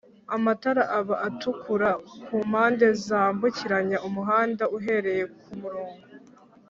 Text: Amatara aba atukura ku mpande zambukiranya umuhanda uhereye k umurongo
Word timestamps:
Amatara 0.35 0.83
aba 0.99 1.15
atukura 1.27 1.89
ku 2.25 2.35
mpande 2.49 2.87
zambukiranya 3.05 3.97
umuhanda 4.07 4.63
uhereye 4.77 5.23
k 5.33 5.43
umurongo 5.53 6.05